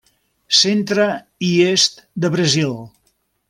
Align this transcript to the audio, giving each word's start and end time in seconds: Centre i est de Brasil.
Centre 0.59 1.05
i 1.49 1.51
est 1.67 2.03
de 2.25 2.35
Brasil. 2.39 2.77